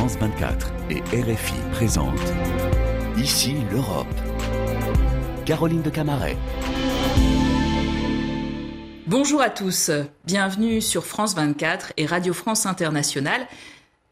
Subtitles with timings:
[0.00, 2.32] France 24 et RFI présentent
[3.18, 4.06] Ici l'Europe.
[5.44, 6.38] Caroline de Camaret.
[9.06, 9.90] Bonjour à tous,
[10.24, 13.46] bienvenue sur France 24 et Radio France Internationale.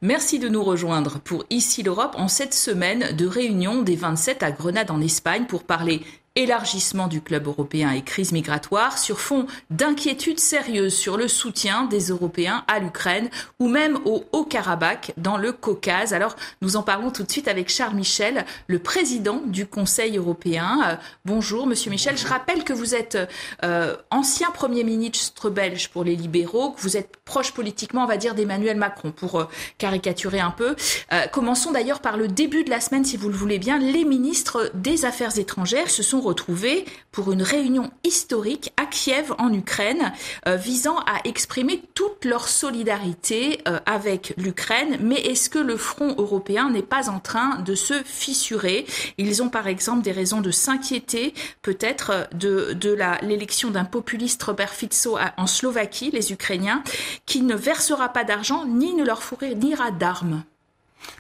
[0.02, 4.52] Merci de nous rejoindre pour Ici l'Europe en cette semaine de réunion des 27 à
[4.52, 6.02] Grenade en Espagne pour parler
[6.38, 12.10] élargissement du club européen et crise migratoire sur fond d'inquiétudes sérieuses sur le soutien des
[12.10, 13.28] Européens à l'Ukraine
[13.58, 16.12] ou même au Haut-Karabakh dans le Caucase.
[16.12, 20.78] Alors nous en parlons tout de suite avec Charles Michel, le président du Conseil européen.
[20.86, 23.18] Euh, bonjour Monsieur Michel, je rappelle que vous êtes
[23.64, 28.16] euh, ancien Premier ministre belge pour les libéraux, que vous êtes proche politiquement, on va
[28.16, 29.44] dire, d'Emmanuel Macron pour euh,
[29.78, 30.76] caricaturer un peu.
[31.32, 33.78] commençons d'ailleurs par le début de la semaine, si vous le voulez bien.
[33.78, 36.27] Les ministres des Affaires étrangères se sont
[37.12, 40.12] pour une réunion historique à Kiev en Ukraine
[40.46, 44.98] euh, visant à exprimer toute leur solidarité euh, avec l'Ukraine.
[45.00, 48.86] Mais est-ce que le front européen n'est pas en train de se fissurer?
[49.16, 54.74] Ils ont par exemple des raisons de s'inquiéter peut-être de, de l'élection d'un populiste Robert
[54.74, 56.82] Fico en Slovaquie, les Ukrainiens,
[57.26, 60.42] qui ne versera pas d'argent ni ne leur fournira d'armes.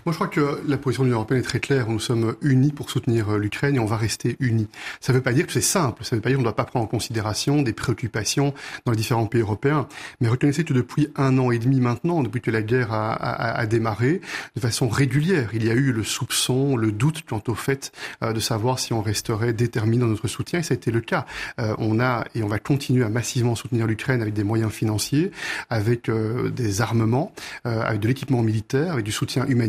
[0.04, 1.88] Moi, je crois que la position de l'Union européenne est très claire.
[1.88, 4.68] Nous sommes unis pour soutenir euh, l'Ukraine et on va rester unis.
[5.00, 6.04] Ça ne veut pas dire que c'est simple.
[6.04, 8.92] Ça ne veut pas dire qu'on ne doit pas prendre en considération des préoccupations dans
[8.92, 9.88] les différents pays européens.
[10.20, 13.58] Mais reconnaissez que depuis un an et demi maintenant, depuis que la guerre a, a,
[13.58, 14.20] a démarré,
[14.56, 18.32] de façon régulière, il y a eu le soupçon, le doute quant au fait euh,
[18.32, 20.60] de savoir si on resterait déterminé dans notre soutien.
[20.60, 21.26] Et ça a été le cas.
[21.60, 25.30] Euh, on a et on va continuer à massivement soutenir l'Ukraine avec des moyens financiers,
[25.70, 27.32] avec des armements,
[27.64, 29.67] avec de l'équipement militaire, avec du soutien humanitaire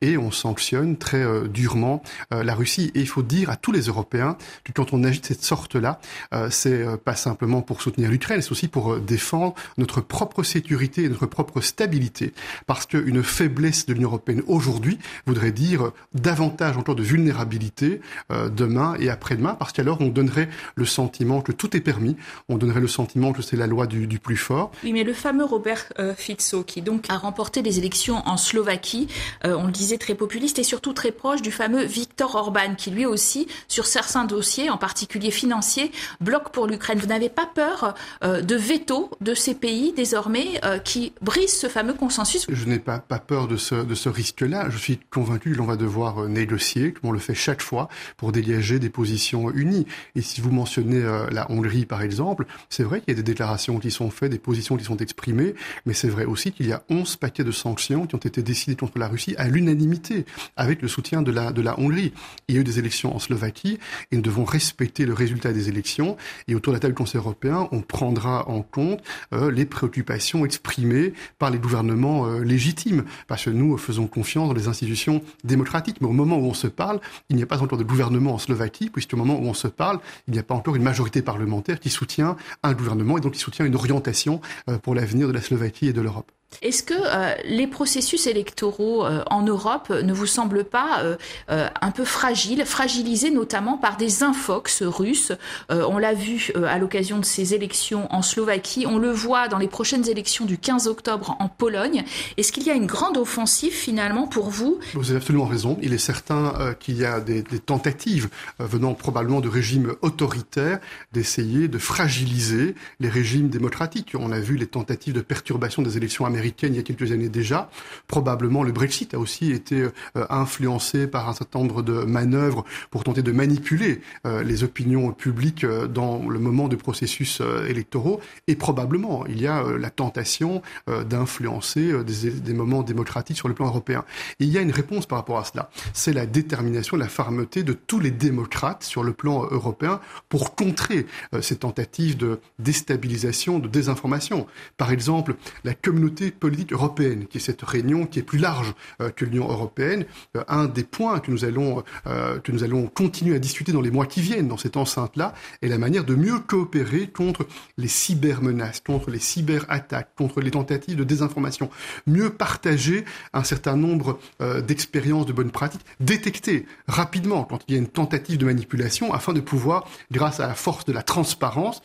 [0.00, 2.90] et on sanctionne très euh, durement euh, la Russie.
[2.94, 6.00] Et il faut dire à tous les Européens que quand on agit de cette sorte-là,
[6.32, 11.08] euh, c'est pas simplement pour soutenir l'Ukraine, c'est aussi pour défendre notre propre sécurité et
[11.08, 12.32] notre propre stabilité.
[12.66, 19.10] Parce qu'une faiblesse de l'Union européenne aujourd'hui voudrait dire davantage encore de vulnérabilité demain et
[19.10, 22.16] après-demain, parce qu'alors on donnerait le sentiment que tout est permis,
[22.48, 24.70] on donnerait le sentiment que c'est la loi du, du, plus fort.
[24.84, 29.08] Oui, mais le fameux Robert Fico, qui donc a remporté les élections en Slovaquie,
[29.44, 32.90] euh, on le disait, très populiste et surtout très proche du fameux Viktor Orban, qui
[32.90, 36.98] lui aussi, sur certains dossiers, en particulier financiers, bloque pour l'Ukraine.
[36.98, 41.68] Vous n'avez pas peur euh, de veto de ces pays désormais euh, qui brisent ce
[41.68, 42.46] fameux consensus?
[42.48, 44.70] Je n'ai pas, peur de ce, de ce risque-là.
[44.70, 48.32] Je suis convaincu que l'on va devoir négocier, comme on le fait chaque fois, pour
[48.32, 49.86] dégager des positions unies.
[50.14, 53.78] Et si vous mentionnez la Hongrie, par exemple, c'est vrai qu'il y a des déclarations
[53.78, 55.54] qui sont faites, des positions qui sont exprimées,
[55.86, 58.76] mais c'est vrai aussi qu'il y a 11 paquets de sanctions qui ont été décidés
[58.76, 60.24] contre la Russie à l'unanimité
[60.56, 62.12] avec le soutien de la, Hongrie.
[62.48, 63.78] Il y a eu des élections en Slovaquie
[64.10, 66.16] et nous devons respecter le résultat des élections.
[66.46, 69.02] Et autour de la table du Conseil européen, on prendra en compte
[69.32, 73.04] euh, les préoccupations exprimées par les gouvernements euh, légitimes.
[73.26, 76.00] Parce que nous faisons confiance dans les institutions démocratiques.
[76.00, 78.38] Mais au moment où on se parle, il n'y a pas encore de gouvernement en
[78.38, 81.80] Slovaquie, puisqu'au moment où on se parle, il n'y a pas encore une majorité parlementaire
[81.80, 85.42] qui soutient un gouvernement et donc qui soutient une orientation euh, pour l'avenir de la
[85.42, 86.30] Slovaquie et de l'Europe.
[86.60, 91.90] Est-ce que euh, les processus électoraux euh, en Europe ne vous semblent pas euh, un
[91.92, 95.32] peu fragiles, fragilisés notamment par des infox russes?
[95.68, 99.68] On l'a vu à l'occasion de ces élections en Slovaquie, on le voit dans les
[99.68, 102.04] prochaines élections du 15 octobre en Pologne.
[102.36, 104.78] Est-ce qu'il y a une grande offensive finalement pour vous?
[104.94, 105.78] Vous avez absolument raison.
[105.82, 108.28] Il est certain qu'il y a des tentatives
[108.58, 110.80] venant probablement de régimes autoritaires
[111.12, 114.12] d'essayer de fragiliser les régimes démocratiques.
[114.18, 117.10] On a vu les tentatives de perturbation des élections américaines américaine il y a quelques
[117.12, 117.68] années déjà.
[118.06, 119.90] Probablement le Brexit a aussi été euh,
[120.30, 125.64] influencé par un certain nombre de manœuvres pour tenter de manipuler euh, les opinions publiques
[125.64, 128.20] euh, dans le moment de processus électoraux.
[128.46, 133.66] Et probablement il y a la tentation d'influencer des, des, moments démocratiques sur le plan
[133.66, 134.04] européen.
[134.40, 135.70] Et il y a une réponse par rapport à cela.
[135.92, 141.06] C'est la détermination, la fermeté de tous les démocrates sur le plan européen pour contrer
[141.40, 144.46] ces tentatives de déstabilisation, de désinformation.
[144.76, 149.10] Par exemple, la communauté politique européenne, qui est cette réunion qui est plus large euh,
[149.10, 150.04] que l'Union européenne.
[150.36, 153.80] Euh, un des points que nous allons euh, que nous allons continuer à discuter dans
[153.80, 157.46] les mois qui viennent dans cette enceinte-là est la manière de mieux coopérer contre
[157.76, 161.70] les cybermenaces, contre les cyberattaques, contre les tentatives de désinformation,
[162.06, 164.18] mieux partager un certain nombre
[164.66, 169.32] d'expériences de bonnes pratiques, détecter rapidement quand il y a une tentative de manipulation afin
[169.32, 171.82] de pouvoir, grâce à la force de la transparence,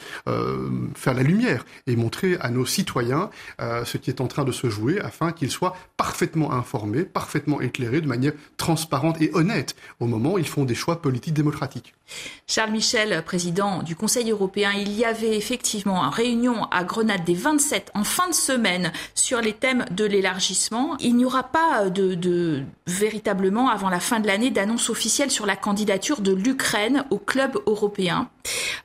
[0.95, 3.29] faire la lumière et montrer à nos citoyens
[3.59, 8.01] ce qui est en train de se jouer afin qu'ils soient parfaitement informés, parfaitement éclairés,
[8.01, 11.93] de manière transparente et honnête au moment où ils font des choix politiques démocratiques.
[12.47, 17.33] Charles Michel, président du Conseil européen, il y avait effectivement une réunion à Grenade des
[17.33, 20.97] 27 en fin de semaine sur les thèmes de l'élargissement.
[20.99, 25.45] Il n'y aura pas de, de, véritablement avant la fin de l'année d'annonce officielle sur
[25.45, 28.29] la candidature de l'Ukraine au club européen.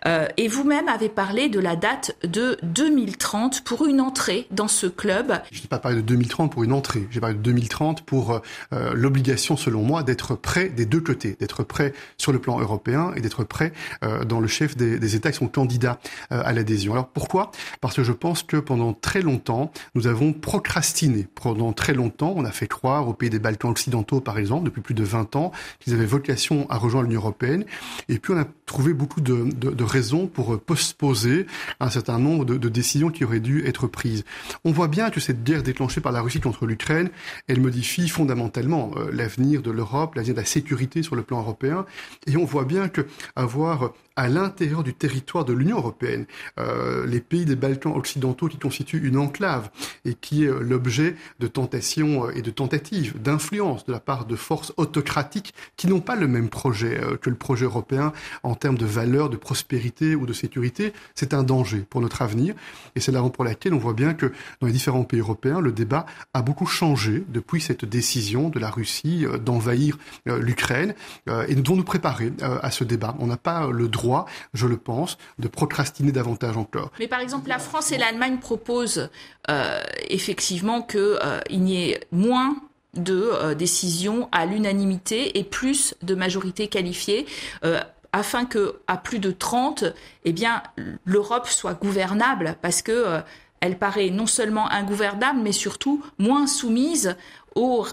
[0.06, 4.86] Euh, et vous-même avez parlé de la date de 2030 pour une entrée dans ce
[4.86, 5.37] club.
[5.50, 8.40] Je n'ai pas parlé de 2030 pour une entrée, j'ai parlé de 2030 pour
[8.72, 13.12] euh, l'obligation, selon moi, d'être prêt des deux côtés, d'être prêt sur le plan européen
[13.16, 13.72] et d'être prêt
[14.04, 15.98] euh, dans le chef des, États qui sont candidats
[16.32, 16.92] euh, à l'adhésion.
[16.92, 17.50] Alors pourquoi?
[17.80, 21.26] Parce que je pense que pendant très longtemps, nous avons procrastiné.
[21.34, 24.82] Pendant très longtemps, on a fait croire aux pays des Balkans occidentaux, par exemple, depuis
[24.82, 27.64] plus de 20 ans, qu'ils avaient vocation à rejoindre l'Union européenne.
[28.08, 31.46] Et puis on a trouvé beaucoup de raisons pour postposer
[31.80, 34.24] un certain nombre de, de, décisions qui auraient dû être prises.
[34.64, 37.10] On voit bien que cette guerre déclenchée par la Russie contre l'Ukraine,
[37.48, 41.84] elle modifie fondamentalement euh, l'avenir de l'Europe, l'avenir de la sécurité sur le plan européen.
[42.26, 46.26] Et on voit bien que avoir à l'intérieur du territoire de l'Union européenne,
[46.58, 49.70] euh, les pays des Balkans occidentaux qui constituent une enclave
[50.04, 54.34] et qui est l'objet de tentations euh, et de tentatives d'influence de la part de
[54.34, 58.12] forces autocratiques qui n'ont pas le même projet euh, que le projet européen
[58.42, 62.56] en termes de valeurs, de prospérité ou de sécurité, c'est un danger pour notre avenir.
[62.96, 64.26] Et c'est la raison pour laquelle on voit bien que
[64.60, 68.70] dans les différents pays européens, le débat a beaucoup changé depuis cette décision de la
[68.70, 70.94] Russie euh, d'envahir euh, l'Ukraine.
[71.28, 73.14] Euh, et nous devons nous préparer à ce débat.
[73.18, 74.07] On n'a pas le droit
[74.54, 76.90] je le pense, de procrastiner davantage encore.
[76.98, 79.10] Mais par exemple, la France et l'Allemagne proposent
[79.50, 82.56] euh, effectivement qu'il euh, n'y ait moins
[82.94, 87.26] de euh, décisions à l'unanimité et plus de majorité qualifiée.
[87.64, 87.80] Euh,
[88.12, 89.84] afin que à plus de 30,
[90.24, 90.62] eh bien
[91.04, 93.20] l'Europe soit gouvernable parce que euh,
[93.60, 97.16] elle paraît non seulement ingouvernable mais surtout moins soumise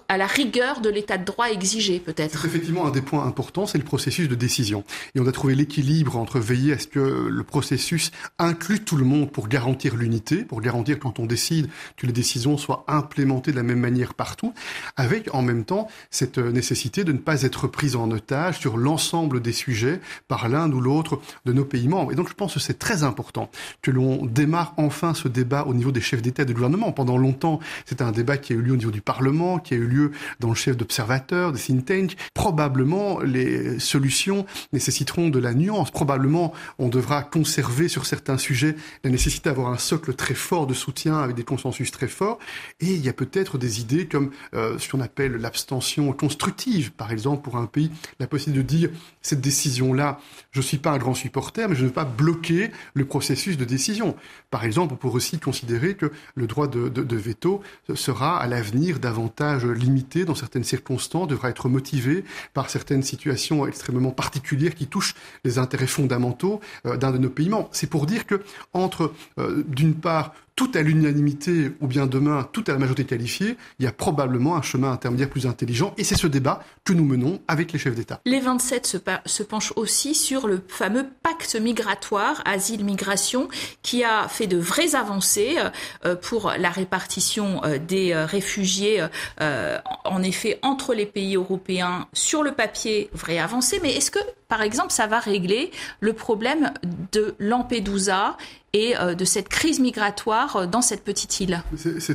[0.07, 2.45] à la rigueur de l'état de droit exigé, peut-être.
[2.45, 4.83] Effectivement un des points importants, c'est le processus de décision.
[5.15, 9.05] Et on a trouvé l'équilibre entre veiller à ce que le processus inclue tout le
[9.05, 11.67] monde pour garantir l'unité, pour garantir quand on décide
[11.97, 14.53] que les décisions soient implémentées de la même manière partout,
[14.97, 19.41] avec en même temps cette nécessité de ne pas être prise en otage sur l'ensemble
[19.41, 22.11] des sujets par l'un ou l'autre de nos pays membres.
[22.11, 23.49] Et donc je pense que c'est très important
[23.81, 26.91] que l'on démarre enfin ce débat au niveau des chefs d'État et de gouvernement.
[26.91, 29.77] Pendant longtemps, c'était un débat qui a eu lieu au niveau du Parlement, qui a
[29.77, 32.15] eu lieu dans le chef d'observateurs, des think tanks.
[32.33, 35.91] Probablement, les solutions nécessiteront de la nuance.
[35.91, 40.73] Probablement, on devra conserver sur certains sujets la nécessité d'avoir un socle très fort de
[40.73, 42.39] soutien avec des consensus très forts.
[42.79, 47.11] Et il y a peut-être des idées comme euh, ce qu'on appelle l'abstention constructive, par
[47.11, 48.89] exemple, pour un pays, la possibilité de dire
[49.21, 50.19] cette décision-là,
[50.51, 53.57] je ne suis pas un grand supporter, mais je ne veux pas bloquer le processus
[53.57, 54.15] de décision.
[54.49, 57.61] Par exemple, on pourrait aussi considérer que le droit de veto
[57.93, 64.11] sera à l'avenir davantage limité dans certaines circonstances, devra être motivé par certaines situations extrêmement
[64.11, 67.45] particulières qui touchent les intérêts fondamentaux euh, d'un de nos pays.
[67.71, 68.41] C'est pour dire que
[68.73, 73.57] entre, euh, d'une part, tout à l'unanimité ou bien demain tout à la majorité qualifiée,
[73.79, 77.03] il y a probablement un chemin intermédiaire plus intelligent et c'est ce débat que nous
[77.03, 78.21] menons avec les chefs d'État.
[78.25, 83.49] Les 27 se, se, penchent aussi sur le fameux pacte migratoire, asile-migration,
[83.81, 85.57] qui a fait de vraies avancées
[86.05, 89.05] euh, pour la répartition euh, des euh, réfugiés,
[90.05, 94.61] en effet, entre les pays européens sur le papier, vraie avancée, mais est-ce que par
[94.61, 96.73] exemple, ça va régler le problème
[97.11, 98.37] de Lampedusa
[98.75, 101.63] et euh, de cette crise migratoire euh, dans cette petite île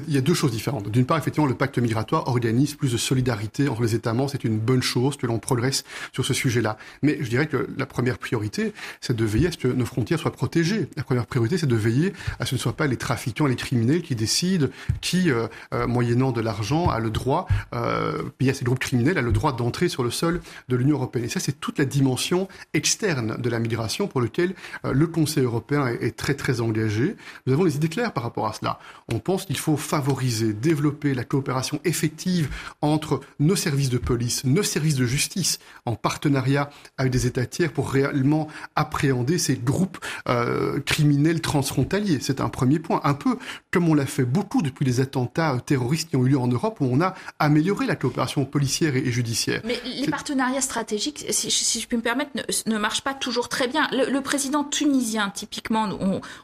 [0.07, 0.91] Il y a deux choses différentes.
[0.91, 4.29] D'une part, effectivement, le pacte migratoire organise plus de solidarité entre les États membres.
[4.31, 6.77] C'est une bonne chose que l'on progresse sur ce sujet-là.
[7.01, 10.19] Mais je dirais que la première priorité, c'est de veiller à ce que nos frontières
[10.19, 10.91] soient protégées.
[10.97, 13.57] La première priorité, c'est de veiller à ce que ne soient pas les trafiquants, les
[13.57, 14.67] criminels qui décident
[15.01, 15.49] qui, euh,
[15.87, 19.89] moyennant de l'argent, a le droit, euh, à ces groupes criminels, a le droit d'entrer
[19.89, 21.25] sur le sol de l'Union européenne.
[21.25, 22.20] Et ça, c'est toute la dimension
[22.75, 27.17] externe de la migration pour lequel euh, le Conseil européen est, est très très engagé.
[27.47, 28.79] Nous avons les idées claires par rapport à cela.
[29.13, 32.49] On pense qu'il faut favoriser, développer la coopération effective
[32.83, 37.73] entre nos services de police, nos services de justice, en partenariat avec des États tiers
[37.73, 39.99] pour réellement appréhender ces groupes
[40.29, 42.19] euh, criminels transfrontaliers.
[42.21, 43.01] C'est un premier point.
[43.05, 43.39] Un peu
[43.71, 46.79] comme on l'a fait beaucoup depuis les attentats terroristes qui ont eu lieu en Europe,
[46.81, 49.63] où on a amélioré la coopération policière et, et judiciaire.
[49.65, 52.10] Mais les partenariats stratégiques, si, si je puis me permettre,
[52.67, 53.89] ne, marche pas toujours très bien.
[53.93, 55.89] Le, président tunisien, typiquement,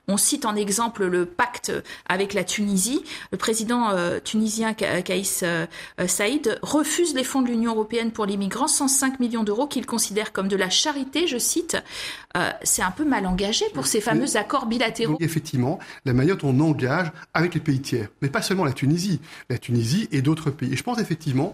[0.09, 1.73] on, cite en exemple le pacte
[2.09, 3.03] avec la Tunisie.
[3.33, 5.67] Le président euh, tunisien Kaïs euh,
[6.07, 10.33] Saïd refuse les fonds de l'Union européenne pour les migrants, 105 millions d'euros qu'il considère
[10.33, 11.77] comme de la charité, je cite.
[12.65, 15.17] c'est un peu mal engagé pour ces fameux accords bilatéraux.
[15.21, 19.59] effectivement, la dont on engage avec les pays tiers, mais pas seulement la Tunisie, la
[19.59, 20.73] Tunisie et d'autres pays.
[20.73, 21.53] Et je pense effectivement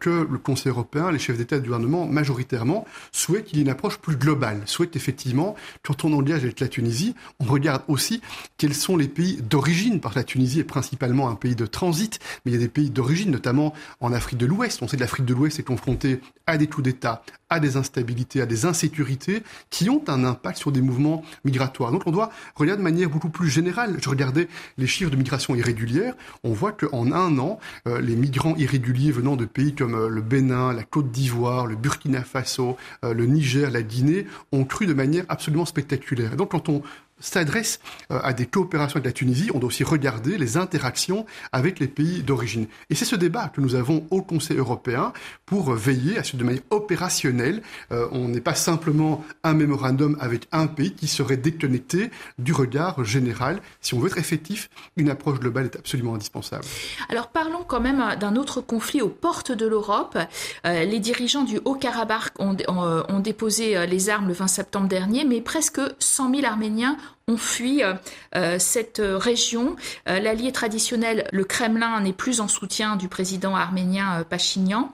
[0.00, 3.68] que le Conseil européen, les chefs d'État et de gouvernement, majoritairement, souhaitent qu'il ait une
[3.68, 8.22] approche plus globale, souhaitent effectivement, quand on engage avec la Tunisie, on regarde aussi
[8.56, 12.18] quels sont les pays d'origine, parce que la Tunisie est principalement un pays de transit,
[12.44, 14.82] mais il y a des pays d'origine, notamment en Afrique de l'Ouest.
[14.82, 18.40] On sait que l'Afrique de l'Ouest est confrontée à des coups d'État, à des instabilités,
[18.40, 21.92] à des insécurités qui ont un impact sur des mouvements migratoires.
[21.92, 23.98] Donc on doit regarder de manière beaucoup plus générale.
[24.02, 26.14] Je regardais les chiffres de migration irrégulière.
[26.44, 30.22] On voit qu'en un an, euh, les migrants irréguliers venant de pays comme euh, le
[30.22, 34.94] Bénin, la Côte d'Ivoire, le Burkina Faso, euh, le Niger, la Guinée ont cru de
[34.94, 36.36] manière absolument spectaculaire.
[36.36, 36.82] donc quand on
[37.22, 41.78] s'adresse euh, à des coopérations avec la Tunisie, on doit aussi regarder les interactions avec
[41.78, 42.66] les pays d'origine.
[42.90, 45.12] Et c'est ce débat que nous avons au Conseil européen
[45.46, 47.62] pour veiller à ce de manière opérationnelle.
[47.92, 53.04] Euh, on n'est pas simplement un mémorandum avec un pays qui serait déconnecté du regard
[53.04, 53.60] général.
[53.80, 56.64] Si on veut être effectif, une approche globale est absolument indispensable.
[57.08, 60.18] Alors parlons quand même d'un autre conflit aux portes de l'Europe.
[60.66, 65.40] Euh, les dirigeants du Haut-Karabakh ont, ont déposé les armes le 20 septembre dernier, mais
[65.40, 66.96] presque 100 000 Arméniens
[67.28, 67.94] ont fui euh,
[68.36, 69.76] euh, cette région.
[70.08, 74.92] Euh, l'allié traditionnel, le Kremlin, n'est plus en soutien du président arménien Pachinian.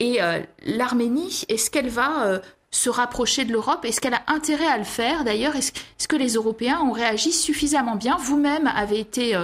[0.00, 0.20] et
[0.64, 2.40] l'Arménie, est-ce qu'elle va
[2.72, 6.34] se rapprocher de l'Europe Est-ce qu'elle a intérêt à le faire D'ailleurs, est-ce que les
[6.34, 8.16] Européens ont réagi suffisamment bien?
[8.16, 9.38] Vous-même avez été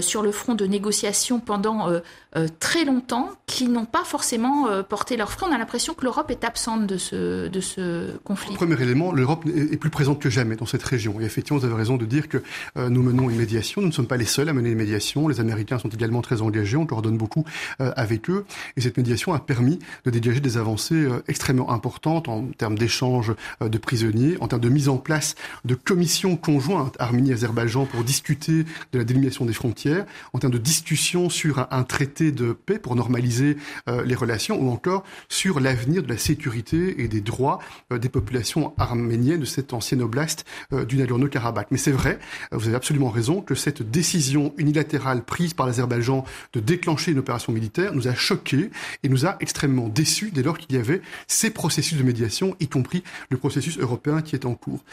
[0.00, 1.88] sur le front de négociations pendant
[2.36, 5.48] euh, très longtemps qui n'ont pas forcément euh, porté leur front.
[5.50, 8.54] On a l'impression que l'Europe est absente de ce, de ce conflit.
[8.54, 11.20] Premier élément, l'Europe est plus présente que jamais dans cette région.
[11.20, 12.40] Et effectivement, vous avez raison de dire que
[12.76, 13.80] euh, nous menons une médiation.
[13.80, 15.26] Nous ne sommes pas les seuls à mener une médiation.
[15.26, 16.76] Les Américains sont également très engagés.
[16.76, 17.44] On coordonne beaucoup
[17.78, 18.44] avec eux.
[18.76, 23.78] Et cette médiation a permis de dégager des avancées extrêmement importantes en termes d'échange de
[23.78, 25.34] prisonniers, en termes de mise en place
[25.64, 31.30] de commissions conjointes Arménie-Azerbaïdjan pour discuter de la délimitation des frontières, en termes de discussion
[31.30, 33.56] sur un traité de paix pour normaliser
[33.88, 37.58] euh, les relations, ou encore sur l'avenir de la sécurité et des droits
[37.92, 41.68] euh, des populations arméniennes de cette ancienne oblast euh, du Nagorno-Karabakh.
[41.70, 42.18] Mais c'est vrai,
[42.52, 47.52] vous avez absolument raison, que cette décision unilatérale prise par l'Azerbaïdjan de déclencher une opération
[47.52, 48.70] militaire nous a choqués
[49.02, 52.68] et nous a extrêmement déçus dès lors qu'il y avait ces processus de médiation, y
[52.68, 54.84] compris le processus européen qui est en cours.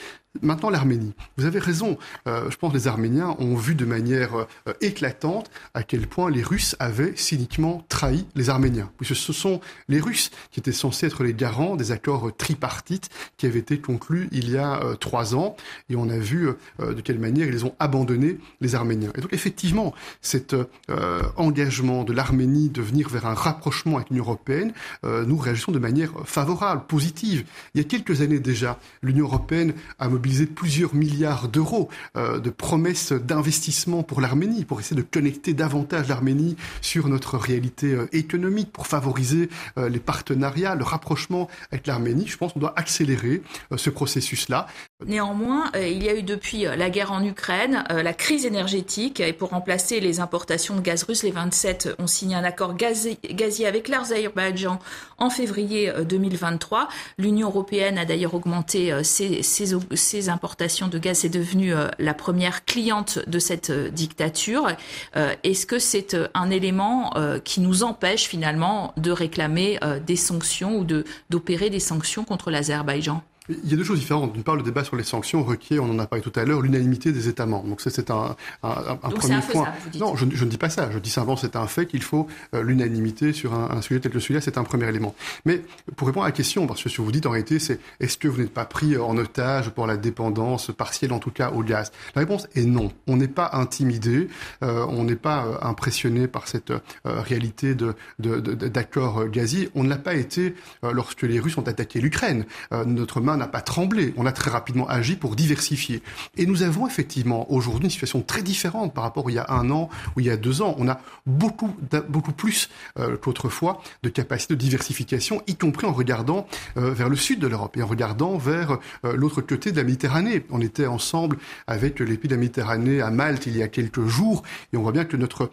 [0.42, 1.14] Maintenant, l'Arménie.
[1.38, 1.98] Vous avez raison.
[2.26, 4.46] je pense que les Arméniens ont vu de manière
[4.82, 10.00] éclatante à quel point les Russes avaient cyniquement trahi les Arméniens, puisque ce sont les
[10.00, 14.50] Russes qui étaient censés être les garants des accords tripartites qui avaient été conclus il
[14.50, 15.56] y a euh, trois ans,
[15.90, 19.12] et on a vu euh, de quelle manière ils ont abandonné les Arméniens.
[19.16, 24.24] Et donc effectivement, cet euh, engagement de l'Arménie de venir vers un rapprochement avec l'Union
[24.24, 27.46] européenne, nous réagissons de manière favorable, positive.
[27.74, 33.12] Il y a quelques années déjà, l'Union européenne a mobilisé plusieurs milliards d'euros de promesses
[33.12, 38.88] d'investissement pour l'Arménie, pour essayer de connecter davantage l'Arménie sur notre réalité euh, économique, pour
[38.88, 42.28] favoriser euh, les partenariats, le rapprochement avec l'Arménie.
[42.28, 44.68] Je pense qu'on doit accélérer euh, ce processus-là.
[45.06, 49.50] Néanmoins, il y a eu depuis la guerre en Ukraine, la crise énergétique, et pour
[49.50, 54.80] remplacer les importations de gaz russe, les 27 ont signé un accord gazier avec l'Azerbaïdjan
[55.20, 56.88] en février 2023.
[57.20, 61.20] L'Union européenne a d'ailleurs augmenté ses, importations de gaz.
[61.20, 64.68] C'est devenue la première cliente de cette dictature.
[65.14, 70.78] Est-ce que c'est un élément euh, qui nous empêche finalement de réclamer euh, des sanctions
[70.78, 70.86] ou
[71.30, 73.22] d'opérer des sanctions contre l'Azerbaïdjan?
[73.50, 74.34] Il y a deux choses différentes.
[74.34, 76.62] D'une part, le débat sur les sanctions requiert, on en a parlé tout à l'heure,
[76.62, 77.68] l'unanimité des États membres.
[77.68, 79.68] Donc ça, c'est un, un, un Donc premier point.
[80.00, 80.90] Non, je, je, ne dis pas ça.
[80.92, 84.12] Je dis simplement c'est un fait qu'il faut euh, l'unanimité sur un, un, sujet tel
[84.12, 84.42] que celui-là.
[84.42, 85.16] C'est un premier élément.
[85.46, 85.62] Mais
[85.96, 88.18] pour répondre à la question, parce que ce que vous dites en réalité, c'est est-ce
[88.18, 91.64] que vous n'êtes pas pris en otage pour la dépendance partielle, en tout cas au
[91.64, 91.92] gaz?
[92.16, 92.92] La réponse est non.
[93.08, 94.28] On n'est pas intimidé,
[94.64, 99.70] euh, on n'est pas euh, impressionné par cette euh, réalité de, de, de, gaziers.
[99.76, 102.46] On ne l'a pas été lorsque les Russes ont attaqué l'Ukraine.
[102.86, 104.14] notre main n'a pas tremblé.
[104.18, 106.02] On a très rapidement agi pour diversifier.
[106.36, 109.46] Et nous avons effectivement aujourd'hui une situation très différente par rapport à il y a
[109.50, 110.76] un an ou il y a deux ans.
[110.78, 111.76] On a beaucoup,
[112.10, 117.16] beaucoup plus euh, qu'autrefois de capacité de diversification, y compris en regardant euh, vers le
[117.16, 120.46] sud de l'Europe et en regardant vers euh, l'autre côté de la Méditerranée.
[120.50, 124.06] On était ensemble avec les pays de la Méditerranée à Malte il y a quelques
[124.06, 125.50] jours et on voit bien que notre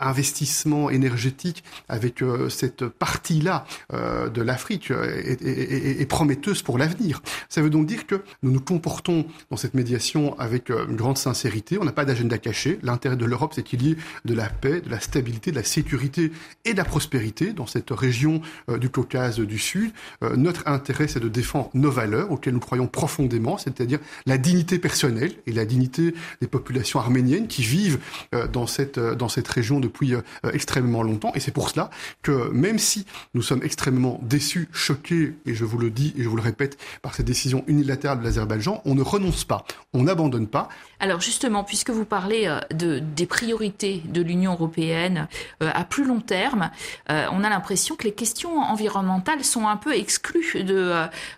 [0.00, 7.21] investissement énergétique avec cette partie-là de l'Afrique est, prometteuse pour l'avenir.
[7.48, 11.78] Ça veut donc dire que nous nous comportons dans cette médiation avec une grande sincérité.
[11.80, 12.78] On n'a pas d'agenda caché.
[12.82, 15.64] L'intérêt de l'Europe, c'est qu'il y ait de la paix, de la stabilité, de la
[15.64, 16.32] sécurité
[16.64, 19.92] et de la prospérité dans cette région euh, du Caucase du Sud.
[20.22, 24.78] Euh, notre intérêt, c'est de défendre nos valeurs auxquelles nous croyons profondément, c'est-à-dire la dignité
[24.78, 27.98] personnelle et la dignité des populations arméniennes qui vivent
[28.34, 30.14] euh, dans cette, dans région depuis
[30.52, 31.32] extrêmement longtemps.
[31.34, 31.90] Et c'est pour cela
[32.22, 36.28] que même si nous sommes extrêmement déçus, choqués, et je vous le dis et je
[36.28, 36.78] vous le répète,
[37.14, 40.68] cette décision unilatérale de l'Azerbaïdjan, on ne renonce pas, on n'abandonne pas.
[41.00, 45.28] Alors justement, puisque vous parlez de, des priorités de l'Union européenne
[45.60, 46.70] à plus long terme,
[47.10, 50.92] euh, on a l'impression que les questions environnementales sont un peu exclues de,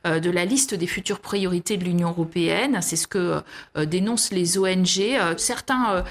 [0.07, 2.81] euh, la liste des futures priorités de l'Union europééenne.
[2.83, 3.43] C'est ce que
[3.77, 5.01] euh, dénoncent les ONG.
[5.37, 6.05] certains,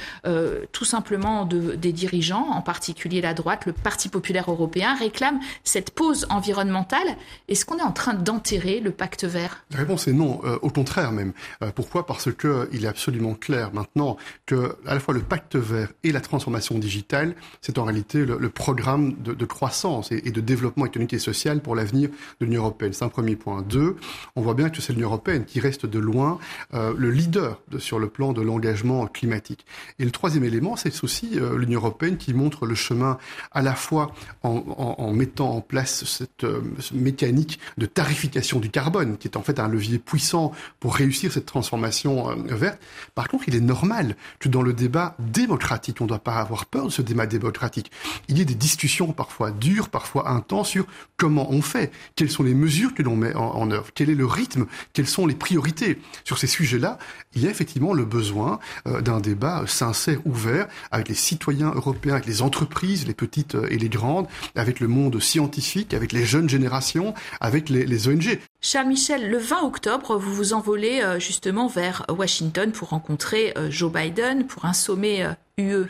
[0.72, 6.26] tout simplement des dirigeants, en particulier la droite, le Parti populaire européen, réclament cette pause
[6.30, 7.16] environnementale.
[7.48, 9.53] Est-ce qu'on est en train d'enterrer le pacte vert?
[9.72, 11.34] La réponse est non, au contraire même.
[11.76, 12.06] pourquoi?
[12.06, 16.22] Parce qu'il est absolument clair maintenant que à la fois le pacte vert et la
[16.22, 21.20] transformation digitale, c'est en réalité le, programme de, de croissance et, de développement économique et
[21.20, 22.94] social pour l'avenir de l'Union européenne.
[22.94, 23.62] C'est un premier point.
[23.62, 23.96] Deux,
[24.36, 26.40] on voit bien que c'est l'Union européenne qui reste de loin
[26.74, 29.66] euh, le leader de, sur le plan de l'engagement climatique.
[30.00, 33.18] Et le troisième élément, c'est aussi euh, l'Union européenne qui montre le chemin
[33.52, 34.12] à la fois
[34.44, 36.62] en, en, en mettant en place cette euh,
[36.94, 41.46] mécanique de tarification du carbone, qui est en fait un levier puissant pour réussir cette
[41.46, 42.80] transformation euh, verte.
[43.16, 46.66] Par contre, il est normal que dans le débat démocratique, on ne doit pas avoir
[46.66, 47.92] peur de ce débat démocratique.
[48.28, 50.86] Il y ait des discussions parfois dures, parfois intenses sur
[51.18, 54.26] comment on fait, quelles sont les mesures que l'on met en, œuvre, quel est le
[54.26, 56.00] rythme, quelles sont les priorités.
[56.24, 56.98] Sur ces sujets-là,
[57.36, 62.14] il y a effectivement le besoin euh, d'un débat sincère, ouvert, avec les citoyens européens,
[62.14, 66.26] avec les entreprises, les petites euh, et les grandes, avec le monde scientifique, avec les
[66.26, 68.40] jeunes générations, avec les ONG.
[68.66, 73.92] Charles Michel, le 20 octobre, vous vous envolez euh, justement vers Washington pour rencontrer Joe
[73.92, 75.28] Biden pour un sommet
[75.58, 75.86] UE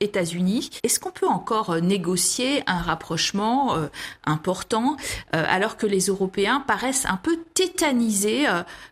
[0.00, 0.70] États-Unis.
[0.82, 3.88] Est-ce qu'on peut encore euh, négocier un rapprochement euh,
[4.24, 4.96] important
[5.36, 8.46] euh, alors que les Européens paraissent un peu tétanisés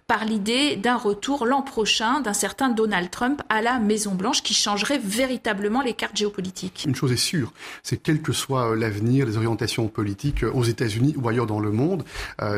[0.07, 4.99] par l'idée d'un retour l'an prochain d'un certain Donald Trump à la Maison-Blanche qui changerait
[4.99, 6.85] véritablement les cartes géopolitiques?
[6.87, 11.29] Une chose est sûre, c'est quel que soit l'avenir, les orientations politiques aux États-Unis ou
[11.29, 12.05] ailleurs dans le monde,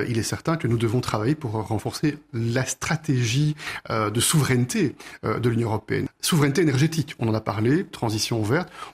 [0.09, 3.54] il est certain que nous devons travailler pour renforcer la stratégie
[3.88, 6.07] de souveraineté de l'Union européenne.
[6.21, 8.39] Souveraineté énergétique, on en a parlé, transition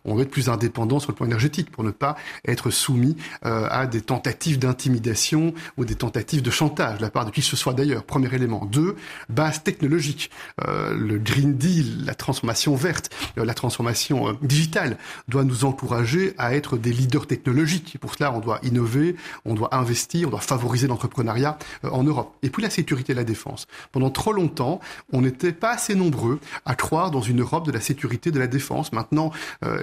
[0.04, 3.68] on doit être plus indépendant sur le plan énergétique pour ne pas être soumis euh,
[3.70, 7.46] à des tentatives d'intimidation ou des tentatives de chantage de la part de qui que
[7.46, 8.04] ce soit d'ailleurs.
[8.04, 8.64] Premier élément.
[8.64, 8.96] Deux,
[9.28, 10.30] base technologique.
[10.66, 14.96] Euh, le Green Deal, la transformation verte, euh, la transformation digitale
[15.28, 17.94] doit nous encourager à être des leaders technologiques.
[17.94, 22.36] Et pour cela, on doit innover, on doit investir, on doit favoriser l'entrepreneuriat en Europe.
[22.42, 23.66] Et puis la sécurité et la défense.
[23.92, 24.80] Pendant trop longtemps,
[25.12, 28.38] on n'était pas assez nombreux à croire dans une Europe de la sécurité et de
[28.38, 28.92] la défense.
[28.92, 29.32] Maintenant,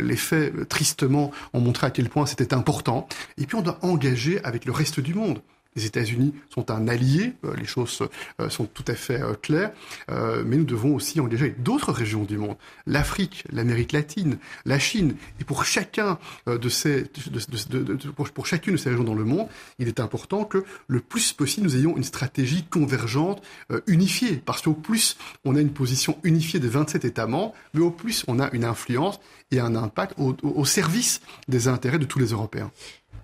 [0.02, 3.08] les faits, euh, tristement, ont montré à quel point c'était important.
[3.38, 5.42] Et puis on doit engager avec le reste du monde.
[5.76, 8.08] Les États-Unis sont un allié, euh, les choses
[8.50, 9.72] sont tout à fait claires,
[10.10, 12.56] mais nous devons aussi engager d'autres régions du monde,
[12.86, 15.16] l'Afrique, l'Amérique latine, la Chine.
[15.40, 17.06] Et pour chacun de ces,
[18.34, 19.48] pour chacune de ces régions dans le monde,
[19.80, 23.42] il est important que le plus possible nous ayons une stratégie convergente,
[23.88, 27.92] unifiée, parce qu'au plus on a une position unifiée des 27 États membres, mais au
[27.92, 29.20] plus on a une influence
[29.52, 32.72] et un impact au, service des intérêts de tous les Européens.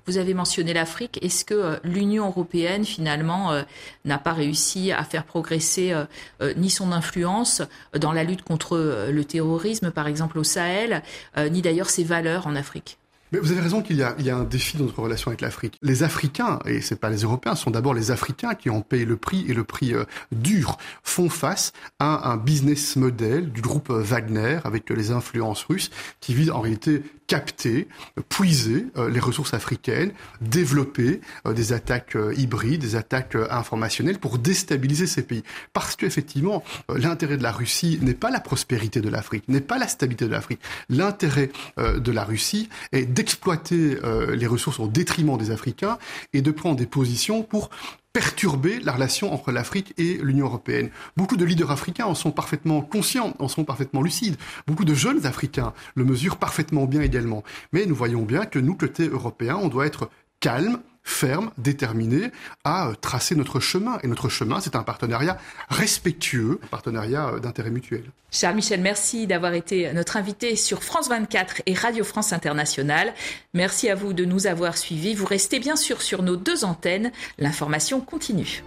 [0.09, 1.19] Vous avez mentionné l'Afrique.
[1.21, 3.61] Est-ce que euh, l'Union européenne, finalement, euh,
[4.05, 7.61] n'a pas réussi à faire progresser euh, ni son influence
[7.95, 11.03] dans la lutte contre le terrorisme, par exemple au Sahel,
[11.37, 12.97] ni d'ailleurs ses valeurs en Afrique?
[13.31, 15.77] Mais vous avez raison qu'il y, a, un défi dans notre relation avec l'Afrique.
[15.83, 19.17] Les Africains, et c'est pas les Européens, sont d'abord les Africains qui ont payé le
[19.17, 19.93] prix et le prix
[20.31, 26.33] dur, font face à un business model du groupe Wagner avec les influences russes qui
[26.33, 27.87] vise en réalité capter,
[28.27, 30.11] puiser euh, les ressources africaines,
[30.41, 35.43] développer euh, des attaques euh, hybrides, des attaques informationnelles pour déstabiliser ces pays.
[35.71, 39.87] Parce qu'effectivement, l'intérêt de la Russie n'est pas la prospérité de l'Afrique, n'est pas la
[39.87, 40.59] stabilité de l'Afrique.
[40.89, 43.97] L'intérêt de la Russie est d'exploiter
[44.33, 45.99] les ressources au détriment des Africains
[46.33, 47.69] et de prendre des positions pour
[48.13, 50.89] perturber la relation entre l'Afrique et l'Union européenne.
[51.15, 54.37] Beaucoup de leaders africains en sont parfaitement conscients, en sont parfaitement lucides.
[54.67, 57.43] Beaucoup de jeunes Africains le mesurent parfaitement bien également.
[57.71, 62.31] Mais nous voyons bien que nous, côté européen, on doit être calme, ferme, déterminé
[62.63, 63.99] à euh, tracer notre chemin.
[64.03, 65.37] Et notre chemin, c'est un partenariat
[65.69, 68.03] respectueux, un partenariat euh, d'intérêt mutuel.
[68.31, 73.13] Charles Michel, merci d'avoir été notre invité sur France 24 et Radio France Internationale.
[73.53, 75.15] Merci à vous de nous avoir suivis.
[75.15, 77.11] Vous restez bien sûr sur nos deux antennes.
[77.37, 78.63] L'information continue.